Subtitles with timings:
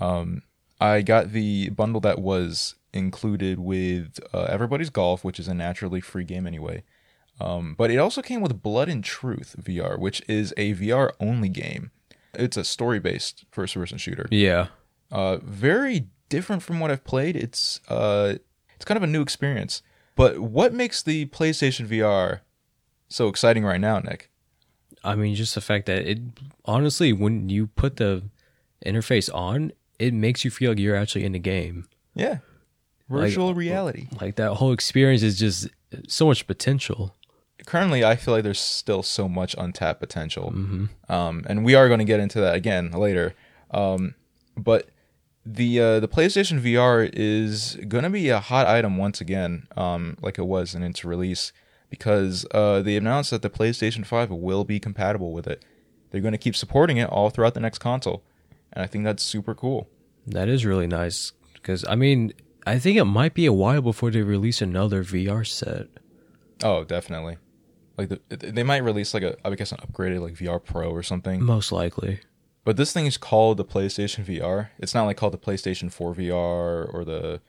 [0.00, 0.42] Um,
[0.80, 6.00] I got the bundle that was included with uh, Everybody's Golf, which is a naturally
[6.00, 6.84] free game anyway.
[7.40, 11.48] Um, but it also came with Blood and Truth VR, which is a VR only
[11.48, 11.90] game.
[12.34, 14.26] It's a story based first person shooter.
[14.30, 14.68] Yeah.
[15.10, 17.36] Uh, very different from what I've played.
[17.36, 18.34] It's uh,
[18.74, 19.82] it's kind of a new experience.
[20.14, 22.40] But what makes the PlayStation VR
[23.08, 24.30] so exciting right now, Nick?
[25.04, 26.18] I mean, just the fact that it,
[26.64, 28.24] honestly, when you put the
[28.84, 31.86] interface on, it makes you feel like you're actually in the game.
[32.14, 32.38] Yeah,
[33.08, 34.08] virtual reality.
[34.20, 35.68] Like that whole experience is just
[36.06, 37.14] so much potential.
[37.66, 40.50] Currently, I feel like there's still so much untapped potential,
[41.08, 43.34] um, and we are going to get into that again later.
[43.70, 44.14] Um,
[44.56, 44.88] but
[45.44, 50.16] the uh, the PlayStation VR is going to be a hot item once again, um,
[50.20, 51.52] like it was in its release,
[51.90, 55.64] because uh, they announced that the PlayStation 5 will be compatible with it.
[56.10, 58.22] They're going to keep supporting it all throughout the next console,
[58.72, 59.88] and I think that's super cool.
[60.26, 62.32] That is really nice because I mean,
[62.66, 65.86] I think it might be a while before they release another VR set.
[66.62, 67.38] Oh, definitely.
[67.96, 71.02] Like the, they might release like a I guess an upgraded like VR Pro or
[71.02, 71.42] something.
[71.42, 72.20] Most likely.
[72.64, 74.68] But this thing is called the PlayStation VR.
[74.78, 77.40] It's not like called the PlayStation 4 VR or the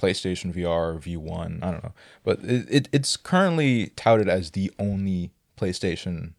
[0.00, 1.64] PlayStation VR V1.
[1.64, 1.94] I don't know.
[2.22, 6.34] But it, it it's currently touted as the only PlayStation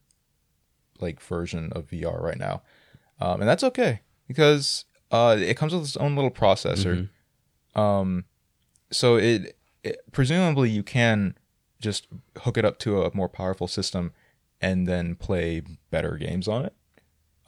[1.01, 2.61] like version of VR right now.
[3.19, 7.09] Um, and that's okay because uh, it comes with its own little processor.
[7.75, 8.25] Um,
[8.91, 11.35] so it, it presumably you can
[11.79, 12.07] just
[12.41, 14.13] hook it up to a more powerful system
[14.61, 15.61] and then play
[15.91, 16.73] better games on it.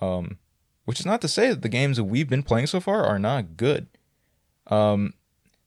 [0.02, 0.38] Um,
[0.84, 3.18] which is not to say that the games that we've been playing so far are
[3.18, 3.88] not good.
[4.68, 5.14] Um,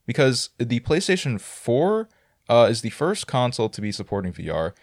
[0.05, 2.09] because the PlayStation 4
[2.49, 4.73] uh, is the first console to be supporting VR.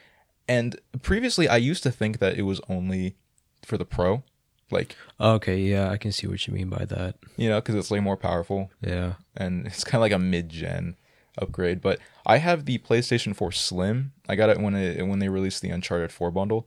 [0.48, 3.16] And previously, I used to think that it was only
[3.64, 4.22] for the Pro,
[4.70, 7.16] like, Okay, yeah, I can see what you mean by that.
[7.36, 9.14] you know, because it's like more powerful Yeah.
[9.36, 10.96] and it's kind of like a mid-gen
[11.38, 11.80] upgrade.
[11.80, 14.12] But I have the PlayStation 4 Slim.
[14.28, 16.66] I got it when it when they released the Uncharted 4 bundle,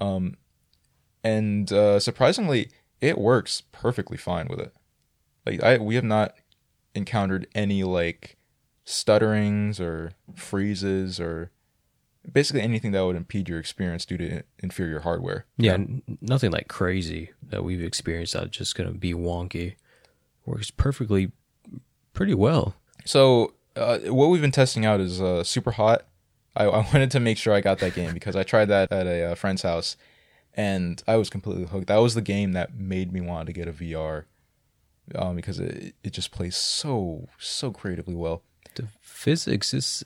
[0.00, 0.36] um,
[1.24, 2.68] and uh, surprisingly,
[3.00, 4.74] it works perfectly fine with it.
[5.46, 6.34] Like I, we have not
[6.94, 8.36] encountered any like
[8.84, 11.50] stutterings or freezes or
[12.30, 15.46] basically anything that would impede your experience due to inferior hardware.
[15.56, 19.74] Yeah, n- nothing like crazy that we've experienced that's just gonna be wonky.
[20.44, 21.32] Works perfectly,
[22.12, 22.74] pretty well.
[23.04, 26.04] So uh, what we've been testing out is uh, super hot.
[26.54, 29.06] I, I wanted to make sure I got that game because I tried that at
[29.06, 29.96] a uh, friend's house,
[30.54, 31.86] and I was completely hooked.
[31.86, 34.24] That was the game that made me want to get a VR,
[35.14, 38.42] um, because it it just plays so so creatively well.
[38.74, 40.02] The physics is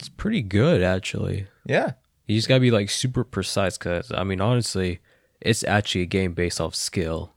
[0.00, 1.46] it's pretty good actually.
[1.66, 1.92] Yeah,
[2.26, 5.00] You just gotta be like super precise because I mean honestly,
[5.40, 7.34] it's actually a game based off skill.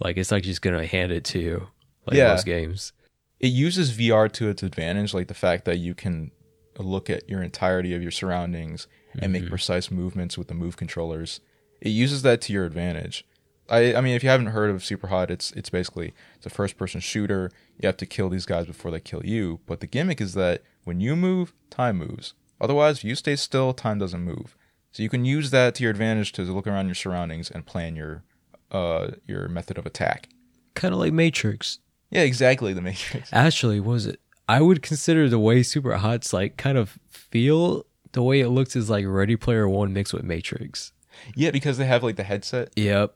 [0.00, 1.68] Like it's not just gonna hand it to you
[2.06, 2.28] like Yeah.
[2.28, 2.92] most games.
[3.38, 6.30] it uses VR to its advantage, like the fact that you can
[6.78, 8.86] look at your entirety of your surroundings
[9.18, 9.50] and make mm-hmm.
[9.50, 11.40] precise movements with the move controllers.
[11.80, 13.26] It uses that to your advantage.
[13.68, 16.50] I, I mean, if you haven't heard of Super Hot, it's it's basically it's a
[16.50, 17.50] first person shooter.
[17.80, 19.60] You have to kill these guys before they kill you.
[19.66, 22.34] But the gimmick is that when you move, time moves.
[22.60, 24.56] Otherwise, if you stay still, time doesn't move.
[24.92, 27.96] So you can use that to your advantage to look around your surroundings and plan
[27.96, 28.22] your
[28.70, 30.28] uh your method of attack.
[30.74, 31.80] Kind of like Matrix.
[32.10, 32.72] Yeah, exactly.
[32.72, 33.30] The Matrix.
[33.32, 34.20] Actually, what was it?
[34.48, 38.76] I would consider the way Super Hot's like kind of feel the way it looks
[38.76, 40.92] is like Ready Player One mixed with Matrix.
[41.34, 42.72] Yeah, because they have like the headset.
[42.76, 43.14] Yep.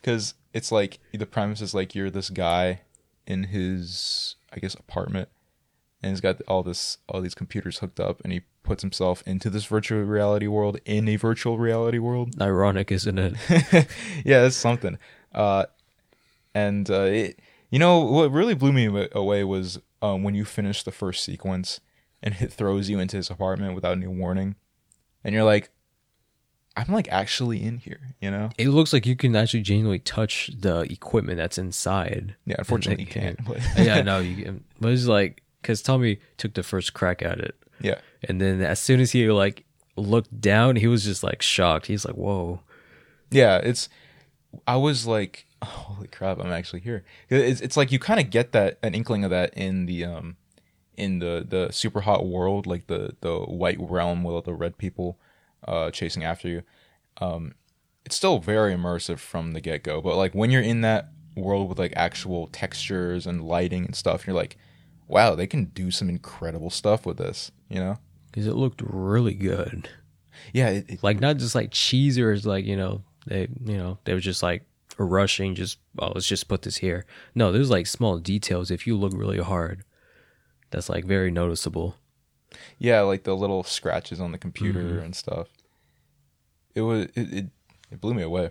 [0.00, 2.82] Because it's like the premise is like you're this guy
[3.26, 5.28] in his, I guess, apartment,
[6.02, 9.50] and he's got all this, all these computers hooked up, and he puts himself into
[9.50, 12.40] this virtual reality world in a virtual reality world.
[12.40, 13.34] Ironic, isn't it?
[14.24, 14.98] yeah, that's something.
[15.34, 15.64] Uh,
[16.54, 17.40] and uh, it,
[17.70, 21.80] you know what really blew me away was um, when you finish the first sequence
[22.22, 24.56] and it throws you into his apartment without any warning,
[25.24, 25.70] and you're like,
[26.78, 28.50] I'm like actually in here, you know?
[28.56, 32.36] It looks like you can actually genuinely touch the equipment that's inside.
[32.46, 33.44] Yeah, unfortunately you can't.
[33.44, 34.64] But yeah, no, you can.
[34.80, 38.78] But it's like because Tommy took the first crack at it, yeah, and then as
[38.78, 39.64] soon as he like
[39.96, 41.86] looked down, he was just like shocked.
[41.86, 42.60] He's like, "Whoa!"
[43.32, 43.56] yeah.
[43.56, 43.88] It's
[44.64, 47.04] I was like, holy crap, I'm actually here.
[47.28, 50.36] It's it's like you kind of get that an inkling of that in the um
[50.96, 54.78] in the the super hot world, like the the white realm with all the red
[54.78, 55.18] people
[55.66, 56.62] uh chasing after you.
[57.20, 57.54] Um,
[58.04, 61.68] it's still very immersive from the get go, but like when you're in that world
[61.68, 64.56] with like actual textures and lighting and stuff, you're like,
[65.08, 67.98] wow, they can do some incredible stuff with this, you know?
[68.30, 69.88] Because it looked really good.
[70.52, 74.14] Yeah, it, it- Like not just like cheesers, like you know they you know they
[74.14, 74.64] were just like
[74.96, 77.04] rushing, just oh let's just put this here.
[77.34, 79.82] No, there's like small details if you look really hard.
[80.70, 81.96] That's like very noticeable.
[82.78, 85.48] Yeah, like the little scratches on the computer and stuff.
[86.74, 87.46] It was it, it
[87.90, 88.50] it blew me away.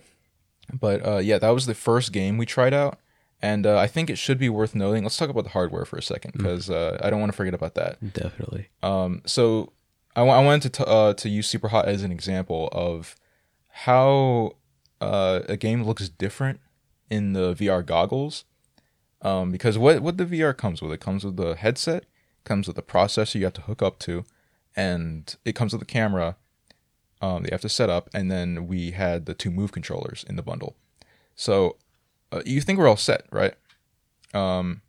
[0.74, 3.00] But uh, yeah, that was the first game we tried out,
[3.42, 5.04] and uh, I think it should be worth noting.
[5.04, 7.54] Let's talk about the hardware for a second because uh, I don't want to forget
[7.54, 8.14] about that.
[8.14, 8.68] Definitely.
[8.84, 9.72] Um, so
[10.16, 13.16] I wa- I wanted to t- uh, to use Superhot as an example of
[13.70, 14.54] how
[15.00, 16.60] uh, a game looks different
[17.10, 18.44] in the VR goggles.
[19.22, 22.04] Um, because what what the VR comes with, it comes with the headset,
[22.48, 24.26] comes with the processor you have to hook up to,
[24.76, 26.36] and it comes with the camera.
[27.20, 30.24] Um, that you have to set up, and then we had the two move controllers
[30.30, 30.76] in the bundle.
[31.36, 31.78] So
[32.32, 33.56] uh, you think we're all set, right?
[34.36, 34.82] Um,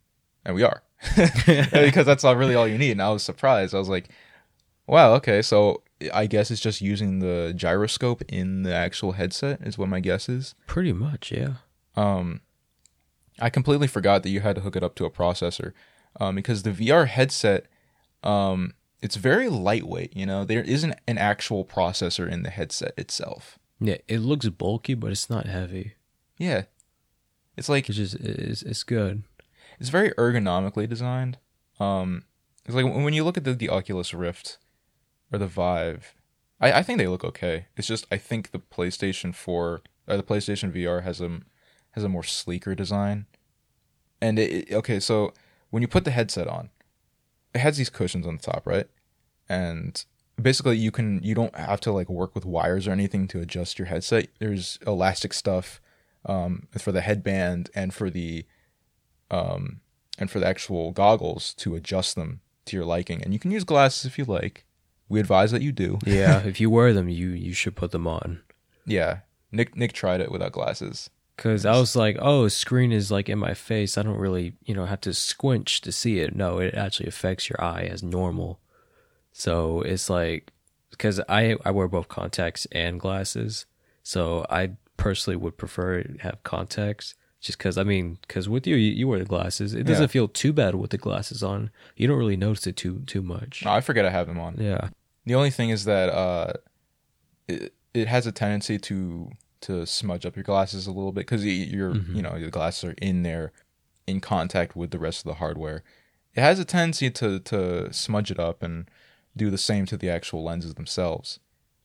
[0.45, 0.83] and we are
[1.15, 2.91] because that's all really all you need.
[2.91, 3.73] And I was surprised.
[3.73, 4.09] I was like,
[4.87, 5.83] wow, okay, so
[6.13, 10.29] I guess it's just using the gyroscope in the actual headset is what my guess
[10.29, 10.55] is.
[10.67, 11.55] Pretty much, yeah.
[11.95, 12.41] Um,
[13.39, 15.73] I completely forgot that you had to hook it up to a processor,
[16.19, 17.65] um, because the VR headset,
[18.23, 20.15] um, it's very lightweight.
[20.15, 23.57] You know, there isn't an actual processor in the headset itself.
[23.79, 25.93] Yeah, it looks bulky, but it's not heavy.
[26.37, 26.63] Yeah,
[27.57, 29.23] it's like It's just it's, it's good.
[29.79, 31.37] it's very ergonomically designed.
[31.79, 32.23] Um,
[32.65, 34.57] it's like when you look at the, the Oculus Rift
[35.31, 36.13] or the Vive,
[36.59, 37.67] I, I think they look okay.
[37.77, 41.39] It's just I think the PlayStation Four or the PlayStation VR has a
[41.91, 43.25] has a more sleeker design.
[44.21, 45.33] And it, it- okay, so
[45.69, 46.69] when you put the headset on,
[47.53, 48.87] it has these cushions on the top, right?
[49.47, 50.03] And
[50.41, 53.79] basically you can you don't have to like work with wires or anything to adjust
[53.79, 54.27] your headset.
[54.39, 55.81] There's elastic stuff
[56.25, 58.45] um, for the headband and for the
[59.31, 59.81] um,
[60.17, 63.21] and for the actual goggles to adjust them to your liking.
[63.23, 64.65] And you can use glasses if you like.
[65.07, 65.97] We advise that you do.
[66.05, 68.41] Yeah, if you wear them, you you should put them on.
[68.85, 69.19] Yeah.
[69.51, 71.11] Nick Nick tried it without glasses.
[71.39, 73.97] Cause I was like, oh, screen is like in my face.
[73.97, 76.35] I don't really, you know, have to squinch to see it.
[76.35, 78.59] No, it actually affects your eye as normal.
[79.31, 80.51] So it's like,
[80.91, 83.65] because I I wear both contacts and glasses,
[84.03, 87.15] so I personally would prefer to have contacts.
[87.39, 89.73] Just because I mean, because with you, you, you wear the glasses.
[89.73, 90.07] It doesn't Yeah.
[90.07, 91.69] feel too bad with the glasses on.
[91.95, 93.63] You don't really notice it too too much.
[93.63, 94.57] No, I forget I have them on.
[94.59, 94.89] Yeah,
[95.25, 96.51] The only thing is that uh,
[97.47, 99.31] it it has a tendency to
[99.61, 102.95] to smudge up your glasses a little bit because your you know your glasses are
[103.01, 103.51] in there
[104.07, 105.83] in contact with the rest of the hardware.
[106.35, 108.89] It has a tendency to to smudge it up and
[109.35, 111.39] do the same to the actual lenses themselves,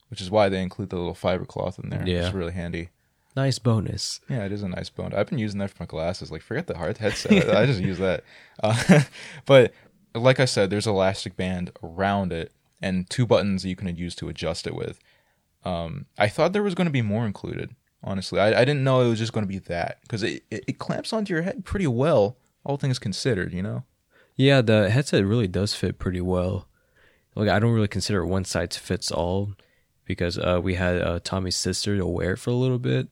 [0.09, 2.07] which is why they include the little fiber cloth in there.
[2.07, 2.27] Yeah.
[2.27, 2.91] it's really handy.
[3.37, 4.21] nice bonus.
[4.29, 5.19] Yeah, it is a nice bonus.
[5.19, 6.31] I've been using that for my glasses.
[6.31, 7.55] Like, forget the hard headset.
[7.55, 8.25] I just use that.
[8.63, 9.01] Uh,
[9.47, 9.75] but
[10.15, 14.29] like I said, there's elastic band around it and two buttons you can use to
[14.29, 15.01] adjust it with.
[15.65, 17.75] Um, I thought there was going to be more included.
[18.03, 20.65] Honestly, I, I didn't know it was just going to be that because it, it
[20.69, 23.53] it clamps onto your head pretty well, all things considered.
[23.55, 23.85] You know.
[24.37, 26.69] Yeah, the headset really does fit pretty well.
[27.35, 29.55] Like I don't really consider it one size fits all
[30.05, 33.09] because uh, we had uh, Tommy's sister to wear it for a little bit.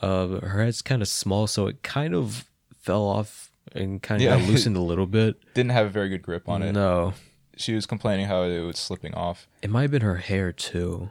[0.00, 2.48] Uh, her head's kind of small, so it kind of
[2.80, 4.46] fell off and kind of Yeah.
[4.50, 5.36] loosened a little bit.
[5.54, 6.72] Didn't have a very good grip on it.
[6.72, 7.14] No,
[7.56, 9.46] She was complaining how it was slipping off.
[9.62, 11.10] it might have been her hair too.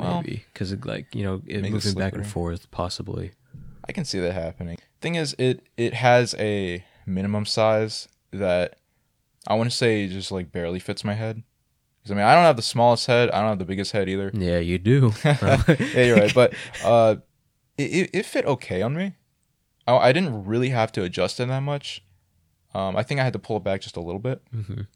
[0.00, 3.32] Well, Maybe because it like you know it moving back and forth possibly.
[3.88, 4.78] I can see that happening.
[5.00, 8.76] Thing is, it it has a minimum size that
[9.46, 11.42] I want to say just like barely fits my head.
[11.98, 13.30] Because I mean, I don't have the smallest head.
[13.30, 14.30] I don't have the biggest head either.
[14.32, 15.12] Yeah, you do.
[15.24, 16.32] yeah, you're right.
[16.34, 16.54] But
[16.84, 17.16] uh,
[17.76, 19.14] it, it, it fit okay on me.
[19.86, 22.02] I, I didn't really have to adjust it that much.
[22.74, 24.86] Um, I think I had to pull it back just a little bit, Mhm.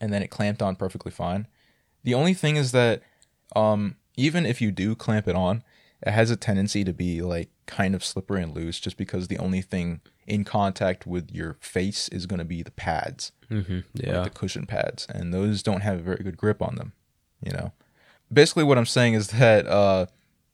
[0.00, 1.46] and then it clamped on perfectly fine.
[2.02, 3.02] The only thing is that
[3.54, 5.62] um, even if you do clamp it on,
[6.02, 9.38] it has a tendency to be like kind of slippery and loose, just because the
[9.38, 14.06] only thing in contact with your face is going to be the pads hmm like
[14.06, 14.22] Yeah.
[14.22, 16.92] the cushion pads, and those don't have a very good grip on them.
[17.44, 17.72] You know,
[18.32, 20.06] basically what I'm saying is that uh,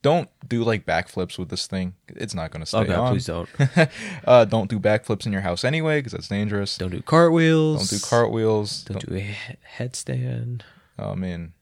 [0.03, 1.95] don't do like backflips with this thing.
[2.09, 3.13] It's not going to stay Oh god, on.
[3.13, 3.49] please don't.
[4.27, 6.79] uh, don't do backflips in your house anyway because that's dangerous.
[6.79, 7.79] Don't do cartwheels.
[7.91, 8.85] Don't do cartwheels.
[8.85, 9.37] Don't do a
[9.79, 10.63] headstand.
[10.99, 11.53] I mean,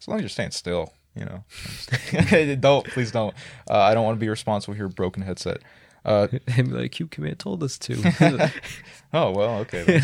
[0.00, 2.56] as long as you're staying still, you know.
[2.60, 3.34] don't please don't.
[3.68, 5.58] Uh, I don't want to be responsible for your broken headset.
[6.04, 8.50] Uh, And be like, Cube Command told us to.
[9.16, 10.02] Oh well, okay.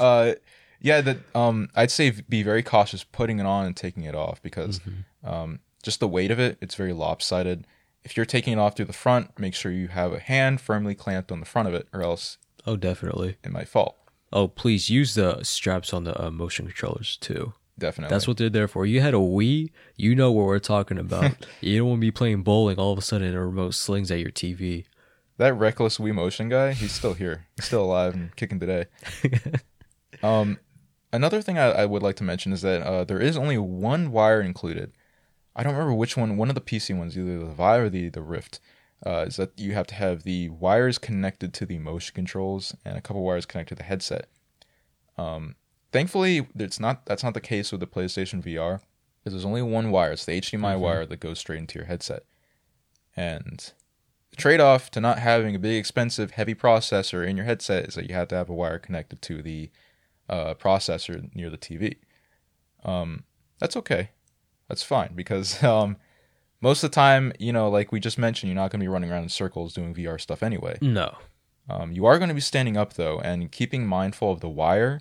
[0.00, 0.32] Uh,
[0.80, 4.40] yeah, that um, I'd say be very cautious putting it on and taking it off
[4.42, 4.80] because
[5.22, 7.66] um, just the weight of it, it's very lopsided.
[8.02, 10.94] If you're taking it off through the front, make sure you have a hand firmly
[10.94, 13.36] clamped on the front of it, or else oh, definitely.
[13.44, 13.98] it might fall.
[14.32, 17.52] Oh, please use the straps on the uh, motion controllers too.
[17.78, 18.14] Definitely.
[18.14, 18.86] That's what they're there for.
[18.86, 21.34] You had a Wii, you know what we're talking about.
[21.60, 22.78] you don't want to be playing bowling.
[22.78, 24.84] All of a sudden, a remote slings at your TV.
[25.38, 26.72] that reckless Wii Motion guy.
[26.72, 27.46] He's still here.
[27.56, 28.86] He's still alive and kicking today.
[30.22, 30.58] um,
[31.12, 34.12] another thing I, I would like to mention is that uh, there is only one
[34.12, 34.92] wire included.
[35.56, 36.36] I don't remember which one.
[36.36, 38.60] One of the PC ones, either the Vive or the the Rift,
[39.04, 42.96] uh, is that you have to have the wires connected to the motion controls and
[42.96, 44.28] a couple wires connected to the headset.
[45.16, 45.56] Um,
[45.94, 47.06] thankfully, it's not.
[47.06, 48.80] That's not the case with the PlayStation VR.
[49.20, 50.12] Because there's only one wire.
[50.12, 52.24] It's the HDMI wire that goes straight into your headset,
[53.16, 53.72] and
[54.28, 58.06] the trade-off to not having a big, expensive, heavy processor in your headset is that
[58.06, 59.70] you have to have a wire connected to the
[60.28, 61.96] uh, processor near the TV.
[62.84, 63.24] Um,
[63.58, 64.10] that's okay.
[64.68, 65.96] That's fine because um,
[66.60, 68.88] most of the time, you know, like we just mentioned, you're not going to be
[68.88, 70.76] running around in circles doing VR stuff anyway.
[70.82, 71.16] No.
[71.70, 75.00] Um, you are going to be standing up though, and keeping mindful of the wire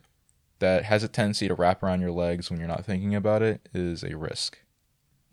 [0.63, 3.69] that has a tendency to wrap around your legs when you're not thinking about it
[3.73, 4.57] is a risk.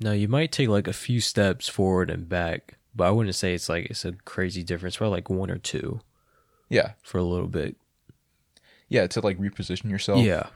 [0.00, 3.54] Now, you might take like a few steps forward and back, but I wouldn't say
[3.54, 4.96] it's like it's a crazy difference.
[4.96, 6.00] Probably like one or two
[6.68, 7.76] Yeah, for a little bit.
[8.88, 10.20] yeah, to like reposition yourself.
[10.20, 10.46] Yeah.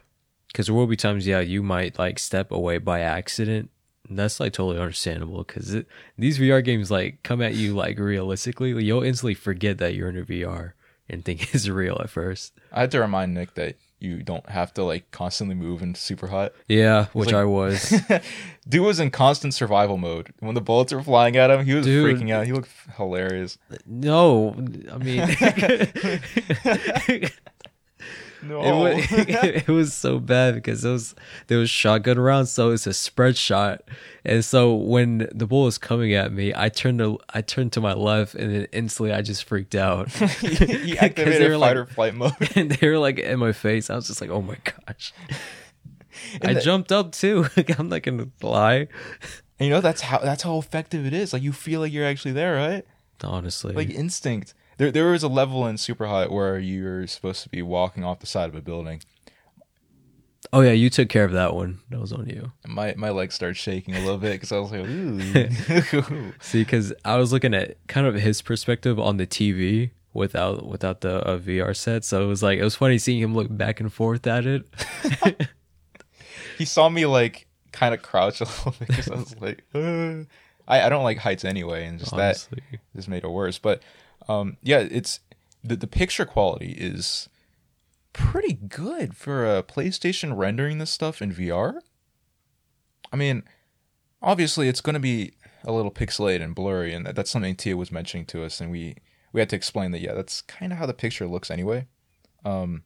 [0.49, 3.71] Because there will be times, yeah, you might like step away by accident.
[4.09, 5.77] That's like totally understandable because
[6.19, 8.71] these VR games like come at you like realistically.
[8.85, 10.73] You'll instantly forget that you're in a VR
[11.09, 12.53] and think it's real at first.
[12.73, 16.29] I had to remind Nick that you don't have to like constantly move and super
[16.29, 16.53] hot.
[16.69, 17.93] Yeah, which like- I was.
[18.69, 20.33] Dude was in constant survival mode.
[20.41, 22.17] When the bullets were flying at him, he was Dude.
[22.17, 22.47] freaking out.
[22.47, 23.59] He looked hilarious.
[23.87, 24.55] no,
[24.93, 25.21] I mean,
[28.49, 28.61] No.
[28.61, 31.15] it was it was so bad because there was
[31.47, 33.83] there was shotgun rounds, so it's a spread shot,
[34.25, 37.81] and so when the bull was coming at me, I turned to I turned to
[37.81, 40.09] my left, and then instantly I just freaked out.
[40.13, 42.33] he 'Cause they were fight like- or flight mode.
[42.57, 43.91] and they were like in my face.
[43.91, 45.13] I was just like, oh my gosh.
[46.41, 47.47] And I the- jumped up too.
[47.79, 48.89] I'm not gonna lie.
[49.59, 51.33] And you know that's how that's how effective it is.
[51.33, 52.85] Like you feel like you're actually there, right?
[53.23, 54.55] Honestly, Like instinct.
[54.77, 58.21] There there was a level in Super Hot where you're supposed to be walking off
[58.21, 59.03] the side of a building.
[60.53, 61.81] oh yeah, you took care of that one.
[61.91, 62.53] That was on you.
[62.67, 66.33] My my legs started shaking a little bit because I was like, ooh.
[66.41, 71.01] See, because I was looking at kind of his perspective on the TV without without
[71.03, 73.81] the uh, VR set, so it was like it was funny seeing him look back
[73.81, 74.67] and forth at it.
[76.59, 80.25] he saw me like kind of crouch a little bit because I was like, uh.
[80.67, 82.63] I I don't like heights anyway, and just that Honestly,
[82.97, 83.59] just made it worse.
[83.59, 83.83] But
[84.29, 85.21] um, yeah, it's
[85.63, 87.29] the the picture quality is
[88.13, 91.81] pretty good for a PlayStation rendering this stuff in VR.
[93.13, 93.43] I mean,
[94.23, 95.33] obviously it's going to be
[95.65, 98.71] a little pixelated and blurry, and that, that's something Tia was mentioning to us, and
[98.71, 98.97] we
[99.33, 100.01] we had to explain that.
[100.01, 101.87] Yeah, that's kind of how the picture looks anyway.
[102.45, 102.85] Um,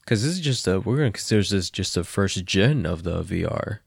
[0.00, 3.22] because this is just a we're gonna consider this just the first gen of the
[3.22, 3.80] VR.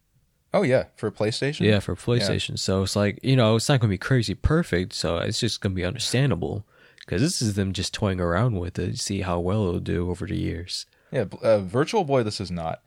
[0.53, 1.61] Oh yeah, for PlayStation.
[1.61, 2.57] Yeah, for PlayStation.
[2.59, 4.93] So it's like you know it's not gonna be crazy perfect.
[4.93, 6.65] So it's just gonna be understandable
[6.99, 10.09] because this is them just toying around with it, to see how well it'll do
[10.09, 10.85] over the years.
[11.11, 12.23] Yeah, uh, Virtual Boy.
[12.23, 12.81] This is not.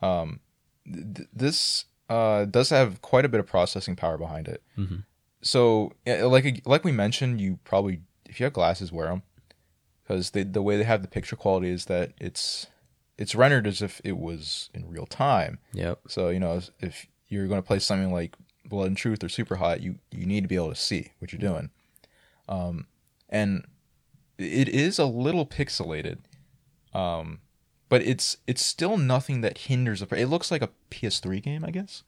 [0.00, 0.40] Um,
[0.84, 4.62] th- th- this uh, does have quite a bit of processing power behind it.
[4.76, 5.04] Mhm.
[5.40, 9.22] So, like like we mentioned, you probably if you have glasses, wear them
[10.02, 12.66] because the the way they have the picture quality is that it's
[13.22, 15.58] it's rendered as if it was in real time.
[15.72, 16.00] Yep.
[16.08, 18.34] So you know if you're going to play something like
[18.66, 21.32] Blood and Truth or Super Hot, you you need to be able to see what
[21.32, 21.70] you're doing.
[22.48, 22.86] Um,
[23.28, 23.64] and
[24.38, 26.18] it is a little pixelated,
[26.92, 27.40] um,
[27.88, 30.14] but it's it's still nothing that hinders the.
[30.20, 32.02] It looks like a PS3 game, I guess.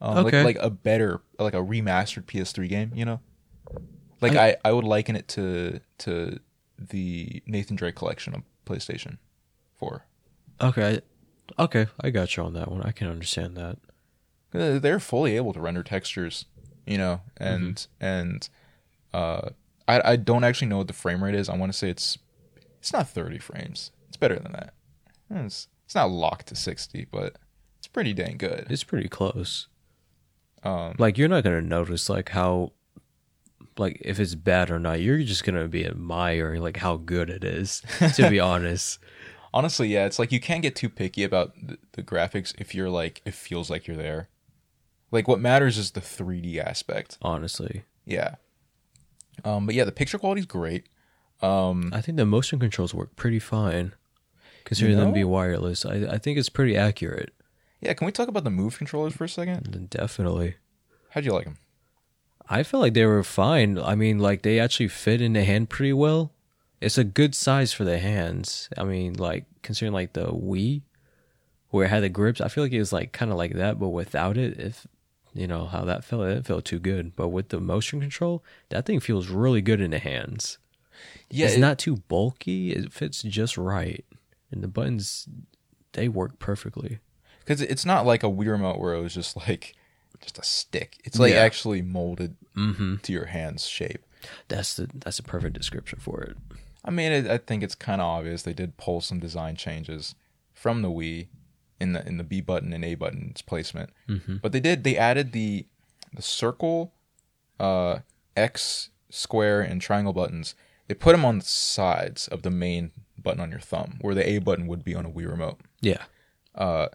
[0.00, 0.44] Um, Okay.
[0.44, 2.92] Like, like a better, like a remastered PS3 game.
[2.94, 3.20] You know,
[4.20, 6.38] like I- I, I would liken it to to
[6.78, 9.16] the Nathan Drake collection of PlayStation
[9.74, 10.04] Four.
[10.60, 11.00] Okay,
[11.58, 12.82] okay, I got you on that one.
[12.82, 13.78] I can understand that.
[14.52, 16.46] They're fully able to render textures,
[16.86, 18.48] you know, and and
[19.12, 19.50] uh,
[19.86, 21.48] I I don't actually know what the frame rate is.
[21.48, 22.16] I want to say it's
[22.78, 23.90] it's not 30 frames.
[24.08, 24.72] It's better than that.
[25.30, 27.36] It's it's not locked to 60, but
[27.78, 28.66] it's pretty dang good.
[28.70, 29.68] It's pretty close.
[30.62, 32.72] Um, Like you're not gonna notice like how,
[33.76, 35.00] like if it's bad or not.
[35.00, 37.82] You're just gonna be admiring like how good it is.
[38.14, 38.98] To be honest,
[39.56, 42.90] honestly, yeah, it's like you can't get too picky about the, the graphics if you're
[42.90, 44.28] like it feels like you're there.
[45.10, 47.16] Like what matters is the 3D aspect.
[47.22, 48.36] honestly, Yeah.
[49.44, 50.86] Um, but yeah, the picture quality is great.
[51.42, 53.92] Um, I think the motion controls work pretty fine,
[54.64, 55.14] considering You them know?
[55.14, 55.84] be wireless.
[55.84, 57.32] I I think it's pretty accurate.
[57.80, 59.88] yeah, can we talk about the move controllers for a second?
[59.90, 60.54] Definitely.
[61.10, 61.58] How'd you like them?
[62.48, 63.78] I felt like they were fine.
[63.78, 66.32] I mean, like they actually fit in the hand pretty well.
[66.80, 68.68] It's a good size for the hands.
[68.76, 70.82] I mean, like considering like the Wii,
[71.70, 73.78] where it had the grips, I feel like it was like kind of like that,
[73.78, 74.86] but without it, if
[75.34, 77.16] you know how that felt, it didn't feel too good.
[77.16, 80.58] But with the motion control, that thing feels really good in the hands.
[81.30, 82.72] Yeah, it's it- not too bulky.
[82.72, 84.04] It fits just right,
[84.50, 85.28] and the buttons
[85.92, 86.98] they work perfectly.
[87.40, 89.74] because it's not like a Wii remote where it was just like
[90.20, 90.98] just a stick.
[91.04, 91.40] It's like Yeah.
[91.40, 92.96] actually molded Mm-hmm.
[93.02, 94.02] to your hand's shape.
[94.48, 96.36] That's the that's a perfect description for it.
[96.86, 100.14] I mean, it, I think it's kind of obvious they did pull some design changes
[100.52, 101.26] from the Wii
[101.80, 104.36] in the in the B button and A button's placement, Mm-hmm.
[104.36, 105.66] but they did they added the
[106.14, 106.92] the circle,
[107.60, 107.98] uh,
[108.36, 110.54] X, square, and triangle buttons.
[110.88, 114.26] They put them on the sides of the main button on your thumb, where the
[114.28, 115.58] A button would be on a Wii remote.
[115.80, 116.04] Yeah,
[116.54, 116.88] Uh,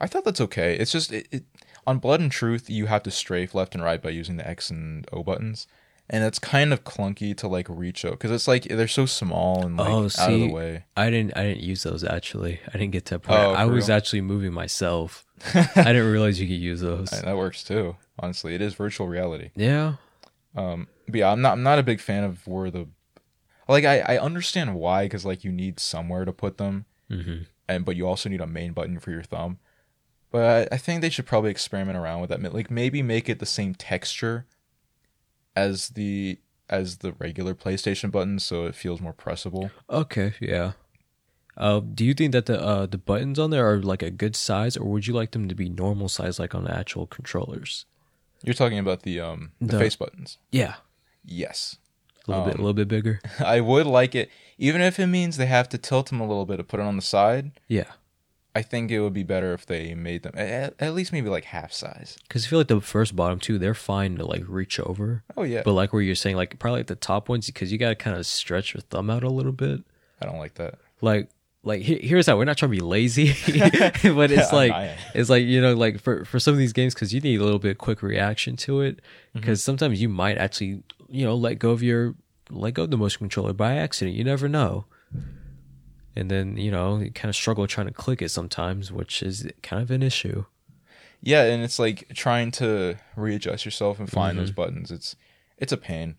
[0.00, 0.76] I thought that's okay.
[0.76, 1.44] It's just it, it
[1.86, 4.70] on Blood and Truth you have to strafe left and right by using the X
[4.70, 5.66] and O buttons,
[6.10, 9.64] and it's kind of clunky to like reach out because it's like they're so small
[9.64, 10.84] and like Oh, out of the way.
[10.96, 12.60] I didn't I didn't use those actually.
[12.68, 13.38] I didn't get to point.
[13.38, 13.96] Oh, I was real?
[13.96, 15.24] actually moving myself.
[15.54, 17.12] I didn't realize you could use those.
[17.12, 17.96] And that works too.
[18.18, 19.50] Honestly, it is virtual reality.
[19.54, 19.94] Yeah.
[20.56, 22.88] Um, but yeah, I'm not I'm not a big fan of where the
[23.68, 27.84] like I I understand why because like you need somewhere to put them, hmm and
[27.84, 29.58] but you also need a main button for your thumb.
[30.30, 32.42] But I, I think they should probably experiment around with that.
[32.54, 34.46] Like maybe make it the same texture
[35.66, 36.38] as the
[36.70, 39.70] as the regular PlayStation buttons, so it feels more pressable.
[39.88, 40.34] Okay.
[40.40, 40.72] Yeah.
[41.56, 44.36] Uh, do you think that the uh, the buttons on there are like a good
[44.36, 47.84] size, or would you like them to be normal size, like on the actual controllers?
[48.44, 50.38] You're talking about the um the, The- face buttons.
[50.52, 50.74] Yeah,
[51.24, 51.76] Yes,
[52.26, 53.20] a little bit, a Um, little bit bigger.
[53.56, 56.46] I would like it, even if it means they have to tilt them a little
[56.46, 57.50] bit to put it on the side.
[57.66, 57.90] Yeah,
[58.58, 61.44] I think it would be better if they made them at, at least maybe like
[61.44, 62.16] half size.
[62.26, 65.44] because I feel like the first bottom two, they're fine to like reach over, Oh
[65.44, 67.94] yeah, but like where you're saying, like probably like the top ones, because you gotta
[67.94, 69.82] kind of stretch your thumb out a little bit.
[70.20, 70.74] I don't like that.
[71.00, 71.28] like
[71.64, 73.28] like here's how we're not trying to be lazy
[74.14, 76.94] but it's Yeah, like it's like you know like for for some of these games
[76.94, 79.40] because you need a little bit quick reaction to it Mm-hmm.
[79.40, 82.14] because sometimes you might actually you know let go of your
[82.48, 84.86] let go of the motion controller by accident you never know
[86.18, 89.48] and then you know you kind of struggle trying to click it sometimes which is
[89.62, 90.44] kind of an issue
[91.20, 94.56] Yeah, and it's like trying to readjust yourself and find those mm-hmm.
[94.56, 94.90] buttons.
[94.90, 95.16] It's
[95.56, 96.16] it's a pain.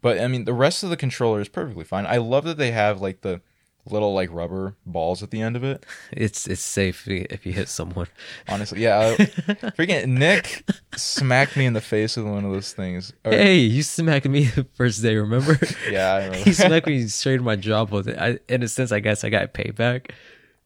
[0.00, 2.06] But I mean, the rest of the controller is perfectly fine.
[2.06, 3.42] I love that they have like the
[3.86, 5.84] little like rubber balls at the end of it.
[6.12, 8.06] it's it's safe if you hit someone
[8.48, 8.98] Honestly, yeah.
[9.18, 9.22] I,
[9.76, 10.64] freaking Nick
[10.96, 13.12] smacked me in the face with one of those things.
[13.24, 15.58] Or- hey you smacked me the first day remember
[15.90, 18.18] Yeah, I he smacked me straight in my jaw with it.
[18.18, 20.10] I, in a sense, I guess I got payback.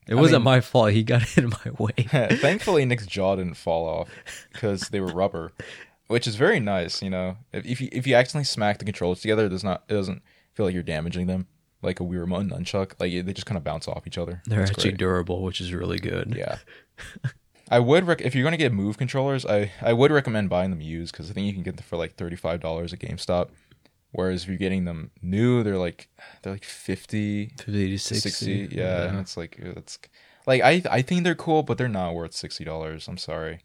[0.07, 0.93] It wasn't mean- my fault.
[0.93, 2.29] He got in my way.
[2.37, 4.11] Thankfully, Nick's jaw didn't fall off
[4.53, 5.53] because they were rubber,
[6.09, 7.01] which is very nice.
[7.01, 9.85] You know, if if you if you accidentally smack the controllers together, it does not
[9.89, 10.23] it doesn't
[10.53, 11.47] feel like you're damaging them
[11.85, 12.93] like a Wii remote and nunchuck.
[12.99, 14.43] Like they just kind of bounce off each other.
[14.47, 14.99] They're It's actually great.
[14.99, 16.35] durable, which is really good.
[16.37, 16.59] yeah.
[17.71, 20.81] I would rec- if you're gonna get Move controllers, I I would recommend buying them
[20.83, 23.49] used because I think you can get them for like thirty five dollars at GameStop.
[24.13, 26.09] Whereas if you're getting them new, they're like
[26.43, 28.31] they're like fifty 50 to 60.
[28.31, 29.99] 60 yeah, and it's like it's
[30.47, 33.61] like i i think they're cool but they're not worth $60 i'm sorry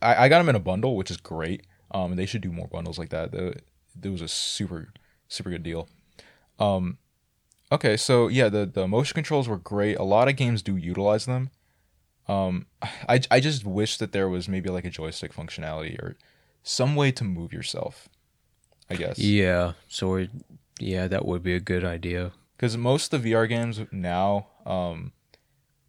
[0.00, 2.68] i i got them in a bundle which is great um they should do more
[2.68, 3.56] bundles like that the,
[4.02, 4.92] it was a super
[5.28, 5.88] super good deal
[6.60, 6.96] um
[7.72, 11.24] okay so yeah the the motion controls were great a lot of games do utilize
[11.26, 11.50] them
[12.28, 12.66] um
[13.08, 16.14] i i just wish that there was maybe like a joystick functionality or
[16.62, 18.08] some way to move yourself
[18.90, 19.72] i guess Yeah.
[19.88, 20.26] So,
[20.78, 22.32] yeah, that would be a good idea.
[22.56, 25.12] because most of the VR games now, um,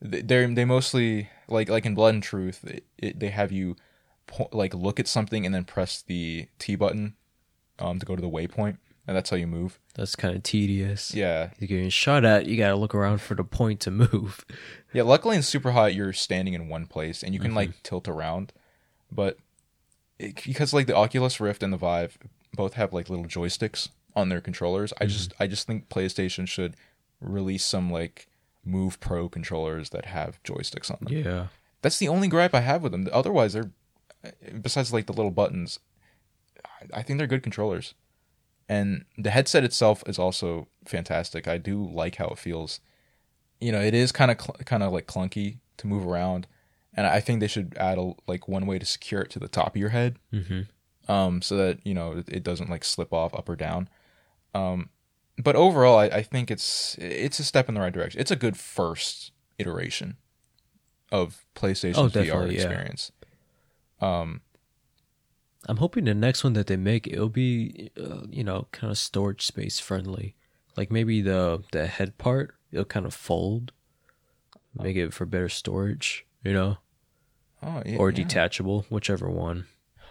[0.01, 3.75] they they mostly like like in Blood and Truth, it, it, they have you
[4.27, 7.15] po- like look at something and then press the T button
[7.79, 9.79] um to go to the waypoint, and that's how you move.
[9.95, 11.13] That's kind of tedious.
[11.13, 12.45] Yeah, You're getting shot at.
[12.45, 14.45] You gotta look around for the point to move.
[14.93, 15.03] yeah.
[15.03, 17.79] Luckily in Super Hot, you're standing in one place and you can like mm-hmm.
[17.83, 18.53] tilt around,
[19.11, 19.37] but
[20.19, 22.17] it, because like the Oculus Rift and the Vive
[22.53, 25.43] both have like little joysticks on their controllers, I just mm-hmm.
[25.43, 26.75] I just think PlayStation should
[27.19, 28.27] release some like
[28.65, 31.13] Move Pro controllers that have joysticks on them.
[31.13, 31.47] Yeah.
[31.81, 33.07] That's the only gripe I have with them.
[33.11, 33.71] Otherwise, they're
[34.61, 35.79] besides like the little buttons.
[36.65, 37.93] I- I think they're good controllers,
[38.73, 41.47] and the headset itself is also fantastic.
[41.47, 42.79] I do like how it feels.
[43.59, 46.47] You know, it is kind of cl- kind of like clunky to move around,
[46.95, 49.47] and I think they should add a, like one way to secure it to the
[49.47, 50.61] top of your head, Mm-hmm.
[51.11, 53.87] um, so that you know it, it doesn't like slip off up or down.
[54.53, 54.89] Um,
[55.37, 58.19] but overall, I, I think it's it's a step in the right direction.
[58.21, 60.17] It's a good first iteration
[61.11, 62.53] of PlayStation Oh, VR yeah.
[62.59, 63.11] experience.
[64.01, 64.41] Um,
[65.67, 68.97] I'm hoping the next one that they make it'll be, uh, you know, kind of
[68.97, 70.35] storage space friendly.
[70.75, 73.71] Like maybe the the head part it'll kind of fold,
[74.75, 76.25] make it for better storage.
[76.43, 76.77] You know,
[77.61, 78.15] oh, yeah, or yeah.
[78.15, 79.65] detachable, whichever one.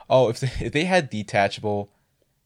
[0.09, 1.91] Oh, if they, if they had detachable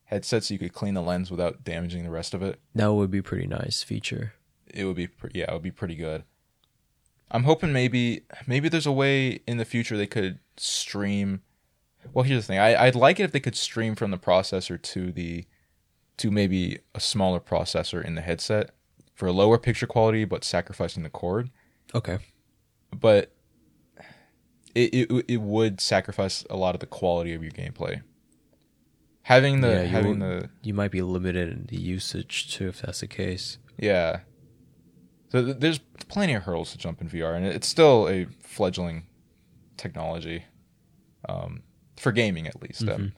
[0.04, 2.60] headsets, you could clean the lens without damaging the rest of it.
[2.74, 4.34] That would be pretty nice feature.
[4.66, 6.24] It would be pre- yeah, it would be pretty good.
[7.30, 11.42] I'm hoping maybe maybe there's a way in the future they could stream.
[12.12, 12.58] Well, here's the thing.
[12.58, 15.44] I, I'd like it if they could stream from the processor to the
[16.18, 18.70] to maybe a smaller processor in the headset
[19.14, 21.50] for a lower picture quality, but sacrificing the cord.
[21.94, 22.18] Okay.
[22.94, 23.32] But
[24.74, 28.02] it it, it would sacrifice a lot of the quality of your gameplay.
[29.22, 32.80] Having the Yeah, you having the You might be limited in the usage too if
[32.80, 33.58] that's the case.
[33.78, 34.20] Yeah.
[35.30, 39.06] So th- there's plenty of hurdles to jump in VR, and it's still a fledgling
[39.76, 40.44] technology,
[41.28, 41.62] um,
[41.96, 42.88] for gaming at least.
[42.88, 43.12] Um,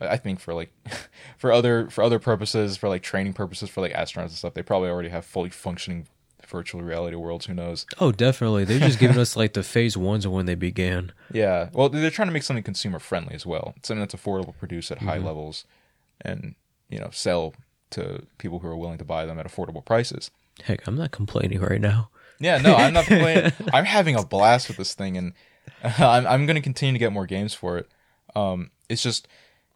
[0.00, 0.72] I I think for like,
[1.38, 4.62] for other for other purposes, for like training purposes, for like astronauts and stuff, they
[4.62, 6.06] probably already have fully functioning
[6.46, 7.46] virtual reality worlds.
[7.46, 7.86] Who knows?
[8.00, 8.64] Oh, definitely.
[8.64, 11.12] They're just giving us like the phase ones of when they began.
[11.32, 11.68] Yeah.
[11.72, 14.98] Well, they're trying to make something consumer friendly as well, something that's affordable, produce at
[14.98, 15.64] high levels,
[16.20, 16.54] and
[16.88, 17.54] you know sell
[17.90, 20.30] to people who are willing to buy them at affordable prices.
[20.64, 22.10] Heck, I'm not complaining right now.
[22.40, 23.52] Yeah, no, I'm not complaining.
[23.72, 25.32] I'm having a blast with this thing, and
[25.82, 27.88] I'm I'm going to continue to get more games for it.
[28.38, 29.28] Um, it's just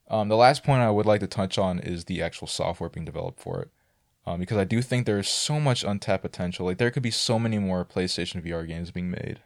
[0.08, 3.04] um, the last point I would like to touch on is the actual software being
[3.04, 3.70] developed for it,
[4.26, 6.66] um, because I do think there is so much untapped potential.
[6.66, 9.40] Like there could be so many more PlayStation VR games being made.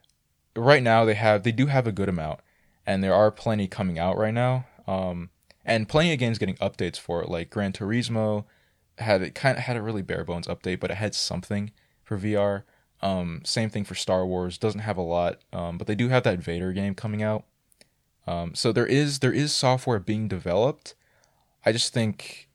[0.54, 2.40] Right now, they have they do have a good amount,
[2.86, 4.66] and there are plenty coming out right now.
[4.86, 5.30] Um,
[5.64, 8.44] and plenty of games getting updates for it, like Gran Turismo
[8.98, 12.18] had it kind of had a really bare bones update, but it had something for
[12.18, 12.62] VR.
[13.02, 14.58] Um, same thing for Star Wars.
[14.58, 17.44] Doesn't have a lot, um, but they do have that Vader game coming out.
[18.26, 20.94] Um, so there is there is software being developed.
[21.64, 22.48] I just think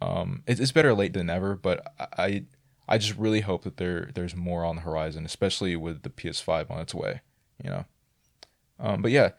[0.00, 1.54] um, it, it's better late than never.
[1.54, 2.44] But I
[2.88, 6.70] I just really hope that there there's more on the horizon, especially with the PS5
[6.70, 7.20] on its way.
[7.62, 7.84] You know.
[8.78, 9.30] Um, but yeah,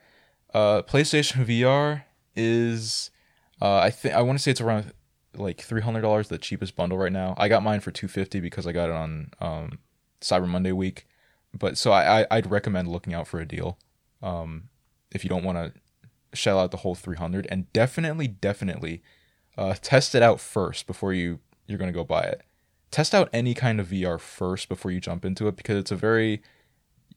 [0.54, 3.10] uh, PlayStation VR is
[3.60, 4.92] uh, I think I want to say it's around
[5.36, 7.34] like three hundred dollars, the cheapest bundle right now.
[7.36, 9.78] I got mine for two fifty because I got it on um,
[10.20, 11.06] Cyber Monday week.
[11.56, 13.78] But so I, I I'd recommend looking out for a deal,
[14.22, 14.68] um,
[15.14, 15.72] if you don't want to
[16.34, 19.02] shell out the whole three hundred, and definitely definitely
[19.56, 22.42] uh, test it out first before you you're gonna go buy it.
[22.90, 25.96] Test out any kind of VR first before you jump into it because it's a
[25.96, 26.42] very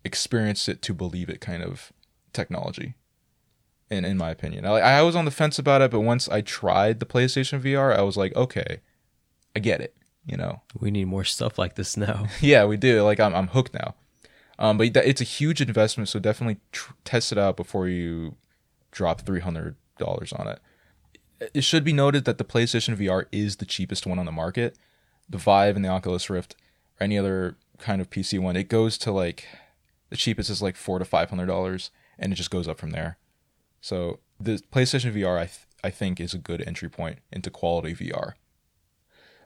[0.03, 1.91] experience it to believe it kind of
[2.31, 2.95] technology
[3.89, 4.65] in in my opinion.
[4.65, 7.95] I, I was on the fence about it, but once I tried the PlayStation VR,
[7.97, 8.81] I was like, okay,
[9.55, 9.95] I get it.
[10.25, 12.25] You know, We need more stuff like this now.
[12.41, 13.01] yeah, we do.
[13.03, 13.95] Like I'm I'm hooked now.
[14.57, 18.35] Um, but it's a huge investment, so definitely tr- test it out before you
[18.91, 20.59] drop three hundred dollars on it.
[21.53, 24.77] It should be noted that the PlayStation VR is the cheapest one on the market.
[25.29, 26.55] The Vive and the Oculus Rift,
[26.99, 29.45] or any other kind of PC one, it goes to like
[30.09, 32.91] the cheapest is like four to five hundred dollars, and it just goes up from
[32.91, 33.17] there.
[33.81, 37.93] So the PlayStation VR, I th- I think, is a good entry point into quality
[37.93, 38.33] VR.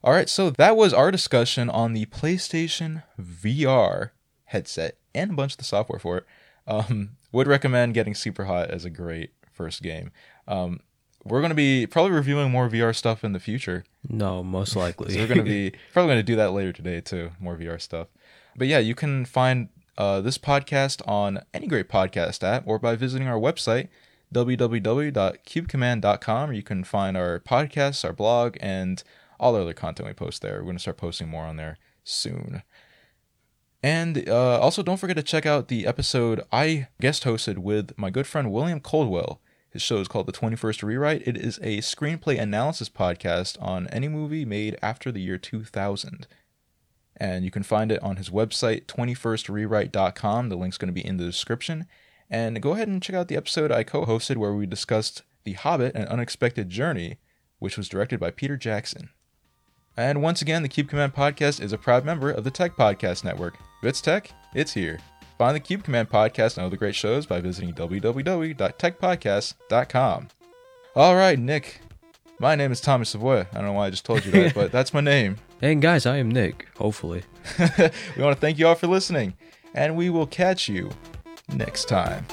[0.01, 4.11] All right, so that was our discussion on the PlayStation VR
[4.49, 6.25] headset and a bunch of the software for it.
[6.67, 10.11] Um, would recommend getting Super Hot as a great first game.
[10.47, 10.79] Um,
[11.23, 13.83] we're going to be probably reviewing more VR stuff in the future.
[14.07, 15.13] No, most likely.
[15.13, 17.81] So we're going to be probably going to do that later today too, more VR
[17.81, 18.07] stuff.
[18.55, 22.95] But yeah, you can find uh, this podcast on any great podcast app or by
[22.95, 23.89] visiting our website
[24.33, 26.53] www.cubecommand.com.
[26.53, 29.03] You can find our podcasts, our blog, and
[29.39, 30.59] all the other content we post there.
[30.59, 32.63] We're going to start posting more on there soon.
[33.81, 38.09] And uh, also, don't forget to check out the episode I guest hosted with my
[38.09, 39.39] good friend William Coldwell.
[39.71, 41.27] His show is called The 21st Rewrite.
[41.27, 46.27] It is a screenplay analysis podcast on any movie made after the year 2000.
[47.15, 50.49] And you can find it on his website, 21strewrite.com.
[50.49, 51.85] The link's going to be in the description.
[52.29, 55.53] And go ahead and check out the episode I co hosted where we discussed The
[55.53, 57.17] Hobbit An Unexpected Journey,
[57.59, 59.09] which was directed by Peter Jackson.
[59.99, 63.25] And once again, the Cube Command Podcast is a proud member of the Tech Podcast
[63.25, 63.55] Network.
[63.83, 64.97] If it's tech, it's here.
[65.37, 70.27] Find the Cube Command Podcast and other great shows by visiting www.techpodcast.com.
[70.95, 71.81] All right, Nick.
[72.39, 73.41] My name is Thomas Savoy.
[73.41, 75.35] I don't know why I just told you that, but that's my name.
[75.61, 76.69] And guys, I am Nick.
[76.77, 77.23] Hopefully.
[77.59, 77.67] we
[78.23, 79.33] want to thank you all for listening,
[79.73, 80.91] and we will catch you
[81.49, 82.25] next time.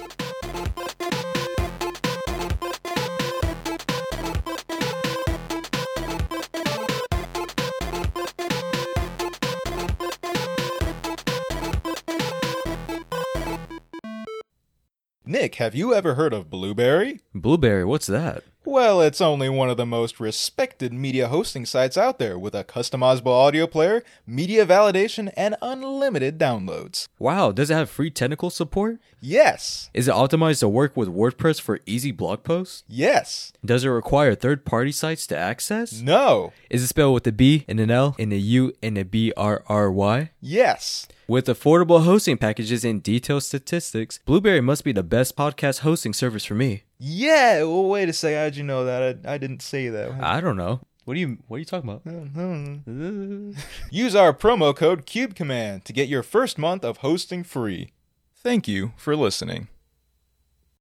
[15.28, 17.18] Nick, have you ever heard of Blubrry?
[17.34, 18.44] Blubrry, what's that?
[18.68, 22.64] Well, it's only one of the most respected media hosting sites out there with a
[22.64, 27.06] customizable audio player, media validation, and unlimited downloads.
[27.16, 28.98] Wow, does it have free technical support?
[29.20, 29.88] Yes!
[29.94, 32.82] Is it optimized to work with WordPress for easy blog posts?
[32.88, 33.52] Yes!
[33.64, 36.00] Does it require third party sites to access?
[36.02, 36.52] No!
[36.68, 39.32] Is it spelled with a B and an L and a U and a B
[39.36, 40.30] R R Y?
[40.40, 41.06] Yes!
[41.28, 46.44] With affordable hosting packages and detailed statistics, Blubrry must be the best podcast hosting service
[46.44, 46.82] for me.
[46.98, 47.58] Yeah!
[47.64, 48.38] Well, wait a second.
[48.38, 49.20] How'd you know that?
[49.24, 50.12] I, I didn't say that.
[50.22, 50.80] I don't know.
[51.04, 52.02] What are you what are you talking about?
[53.90, 57.92] Use our promo code CubeCommand to get your first month of hosting free.
[58.34, 59.68] Thank you for listening.